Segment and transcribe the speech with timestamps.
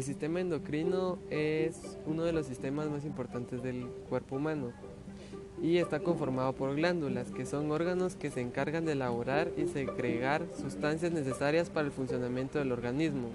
[0.00, 4.72] El sistema endocrino es uno de los sistemas más importantes del cuerpo humano
[5.62, 10.46] y está conformado por glándulas, que son órganos que se encargan de elaborar y segregar
[10.58, 13.28] sustancias necesarias para el funcionamiento del organismo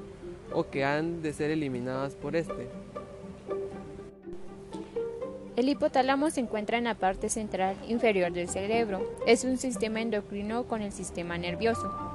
[0.51, 2.67] o que han de ser eliminadas por este.
[5.55, 9.07] El hipotálamo se encuentra en la parte central inferior del cerebro.
[9.27, 12.14] Es un sistema endocrino con el sistema nervioso.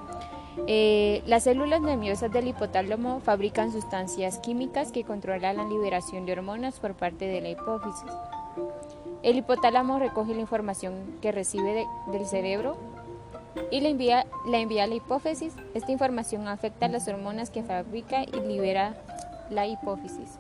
[0.67, 6.81] Eh, las células nerviosas del hipotálamo fabrican sustancias químicas que controlan la liberación de hormonas
[6.81, 8.11] por parte de la hipófisis.
[9.23, 12.77] El hipotálamo recoge la información que recibe del cerebro
[13.71, 15.55] y la envía, la a la hipófisis.
[15.75, 18.95] Esta información afecta las hormonas que fabrica y libera
[19.51, 20.39] la hipófisis.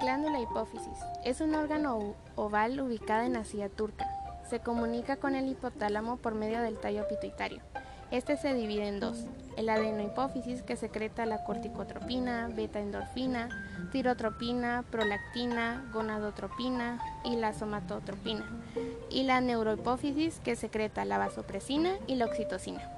[0.00, 0.98] Glándula hipófisis.
[1.24, 4.06] Es un órgano oval ubicado en la silla turca.
[4.48, 7.60] Se comunica con el hipotálamo por medio del tallo pituitario.
[8.10, 9.26] Este se divide en dos,
[9.58, 13.48] el adenohipófisis que secreta la corticotropina, beta-endorfina,
[13.92, 18.46] tirotropina, prolactina, gonadotropina y la somatotropina,
[19.10, 22.97] y la neurohipófisis que secreta la vasopresina y la oxitocina.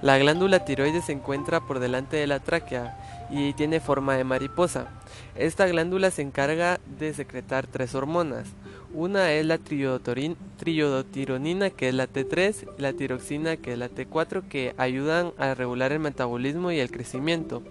[0.00, 2.96] La glándula tiroides se encuentra por delante de la tráquea
[3.30, 4.86] y tiene forma de mariposa.
[5.34, 8.46] Esta glándula se encarga de secretar tres hormonas.
[8.94, 14.46] Una es la triodotironina, que es la T3, y la tiroxina, que es la T4,
[14.48, 17.64] que ayudan a regular el metabolismo y el crecimiento.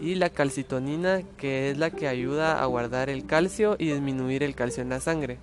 [0.00, 4.54] Y la calcitonina, que es la que ayuda a guardar el calcio y disminuir el
[4.54, 5.38] calcio en la sangre.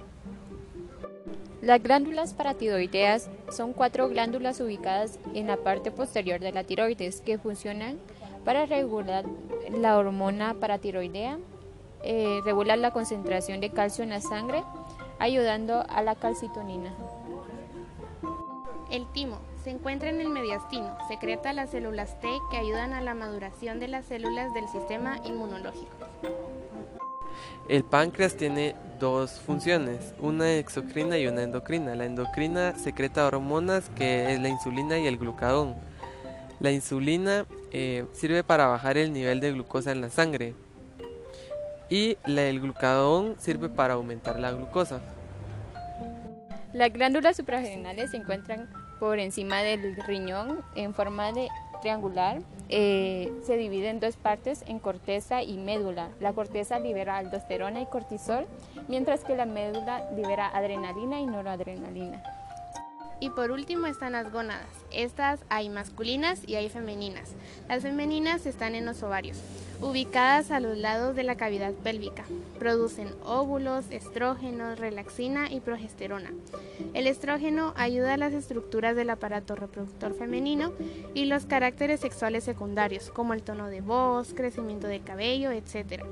[1.63, 7.37] Las glándulas paratiroideas son cuatro glándulas ubicadas en la parte posterior de la tiroides que
[7.37, 7.99] funcionan
[8.43, 9.23] para regular
[9.71, 11.39] la hormona paratiroidea,
[12.03, 14.61] eh, regular la concentración de calcio en la sangre,
[15.19, 16.93] ayudando a la calcitonina.
[18.91, 23.13] El timo se encuentra en el mediastino, secreta las células T que ayudan a la
[23.13, 25.87] maduración de las células del sistema inmunológico.
[27.69, 31.93] El páncreas tiene dos funciones, una exocrina y una endocrina.
[31.93, 35.75] La endocrina secreta hormonas que es la insulina y el glucagón.
[36.61, 40.53] La insulina eh, sirve para bajar el nivel de glucosa en la sangre
[41.89, 45.01] y el glucagón sirve para aumentar la glucosa.
[46.71, 48.69] Las glándulas suprarrenales se encuentran
[49.01, 51.49] por encima del riñón en forma de
[51.83, 52.39] triangular.
[52.69, 56.09] Eh, se divide en dos partes, en corteza y médula.
[56.19, 58.47] La corteza libera aldosterona y cortisol,
[58.87, 62.23] mientras que la médula libera adrenalina y noradrenalina.
[63.19, 64.67] Y por último están las gónadas.
[64.91, 67.31] Estas hay masculinas y hay femeninas.
[67.69, 69.37] Las femeninas están en los ovarios,
[69.81, 72.25] ubicadas a los lados de la cavidad pélvica.
[72.59, 76.31] Producen óvulos, estrógenos, relaxina y progesterona.
[76.93, 80.73] El estrógeno ayuda a las estructuras del aparato reproductor femenino
[81.13, 86.03] y los caracteres sexuales secundarios, como el tono de voz, crecimiento de cabello, etc.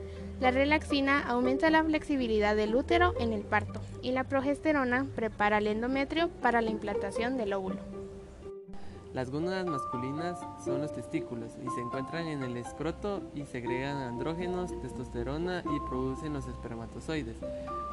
[0.41, 5.67] La relaxina aumenta la flexibilidad del útero en el parto y la progesterona prepara el
[5.67, 7.75] endometrio para la implantación del óvulo.
[9.13, 14.71] Las gónadas masculinas son los testículos y se encuentran en el escroto y segregan andrógenos,
[14.81, 17.37] testosterona y producen los espermatozoides.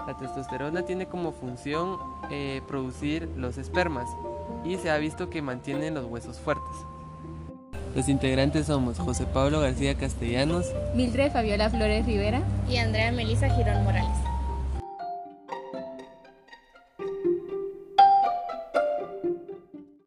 [0.06, 1.98] La testosterona tiene como función
[2.30, 4.08] eh, producir los espermas
[4.64, 6.86] y se ha visto que mantienen los huesos fuertes.
[7.94, 13.82] Los integrantes somos José Pablo García Castellanos, Mildred Fabiola Flores Rivera y Andrea Melisa Girón
[13.84, 14.27] Morales.